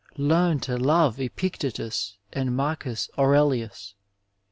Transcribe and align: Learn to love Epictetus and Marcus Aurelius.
Learn 0.17 0.59
to 0.61 0.77
love 0.79 1.19
Epictetus 1.19 2.17
and 2.33 2.55
Marcus 2.55 3.07
Aurelius. 3.19 3.93